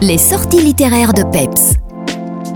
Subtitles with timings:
[0.00, 1.74] Les sorties littéraires de Peps.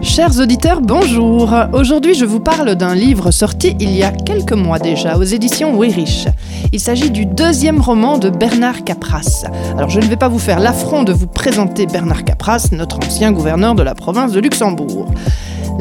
[0.01, 1.53] Chers auditeurs, bonjour.
[1.73, 5.77] Aujourd'hui, je vous parle d'un livre sorti il y a quelques mois déjà aux éditions
[5.77, 6.29] Weyrich.
[6.73, 9.45] Il s'agit du deuxième roman de Bernard Capras.
[9.77, 13.33] Alors, je ne vais pas vous faire l'affront de vous présenter Bernard Capras, notre ancien
[13.33, 15.07] gouverneur de la province de Luxembourg.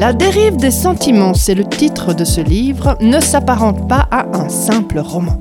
[0.00, 4.48] La dérive des sentiments, c'est le titre de ce livre, ne s'apparente pas à un
[4.48, 5.38] simple roman.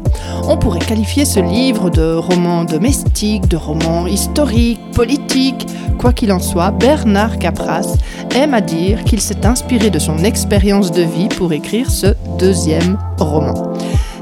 [0.48, 5.68] On pourrait qualifier ce livre de roman domestique, de roman historique, politique.
[6.00, 7.96] Quoi qu'il en soit, Bernard Capras
[8.36, 12.98] aime à dire qu'il s'est inspiré de son expérience de vie pour écrire ce deuxième
[13.18, 13.54] roman.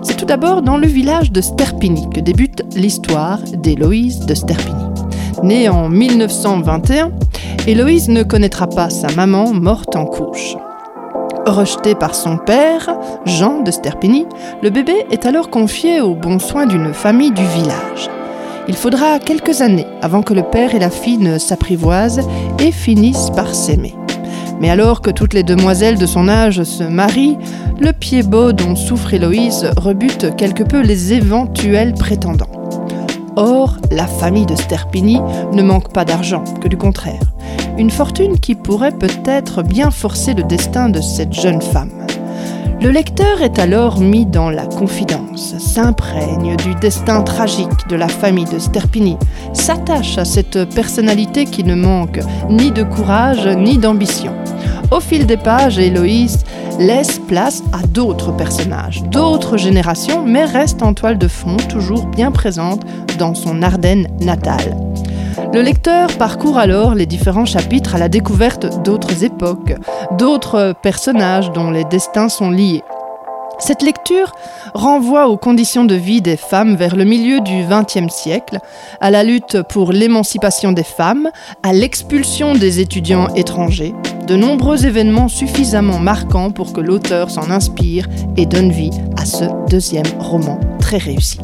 [0.01, 4.83] C'est tout d'abord dans le village de Sterpini que débute l'histoire d'Héloïse de Sterpini.
[5.43, 7.11] Née en 1921,
[7.65, 10.55] Héloïse ne connaîtra pas sa maman morte en couche.
[11.49, 12.95] Rejeté par son père,
[13.25, 14.27] Jean de Sterpini,
[14.61, 18.07] le bébé est alors confié aux bons soins d'une famille du village.
[18.67, 22.21] Il faudra quelques années avant que le père et la fille ne s'apprivoisent
[22.59, 23.95] et finissent par s'aimer.
[24.61, 27.39] Mais alors que toutes les demoiselles de son âge se marient,
[27.79, 32.45] le pied beau dont souffre Héloïse rebute quelque peu les éventuels prétendants.
[33.37, 35.19] Or, la famille de Sterpini
[35.51, 37.21] ne manque pas d'argent, que du contraire.
[37.79, 41.91] Une fortune qui pourrait peut-être bien forcer le destin de cette jeune femme.
[42.81, 48.43] Le lecteur est alors mis dans la confidence, s'imprègne du destin tragique de la famille
[48.51, 49.15] de Sterpini,
[49.53, 52.19] s'attache à cette personnalité qui ne manque
[52.49, 54.33] ni de courage ni d'ambition.
[54.91, 56.43] Au fil des pages, Héloïse
[56.79, 62.31] laisse place à d'autres personnages, d'autres générations, mais reste en toile de fond, toujours bien
[62.31, 62.81] présente
[63.17, 64.88] dans son Ardenne natale.
[65.51, 69.73] Le lecteur parcourt alors les différents chapitres à la découverte d'autres époques,
[70.11, 72.83] d'autres personnages dont les destins sont liés.
[73.57, 74.31] Cette lecture
[74.75, 78.59] renvoie aux conditions de vie des femmes vers le milieu du XXe siècle,
[79.01, 81.29] à la lutte pour l'émancipation des femmes,
[81.63, 83.95] à l'expulsion des étudiants étrangers,
[84.27, 89.45] de nombreux événements suffisamment marquants pour que l'auteur s'en inspire et donne vie à ce
[89.67, 91.39] deuxième roman très réussi.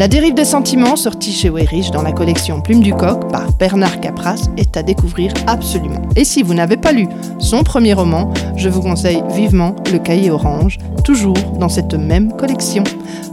[0.00, 4.00] La dérive des sentiments, sorti chez Weyrich dans la collection Plume du Coq par Bernard
[4.00, 6.00] Capras, est à découvrir absolument.
[6.16, 7.06] Et si vous n'avez pas lu
[7.38, 12.82] son premier roman, je vous conseille vivement Le Cahier Orange, toujours dans cette même collection.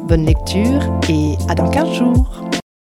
[0.10, 2.48] Bonne lecture et à dans 15 jours.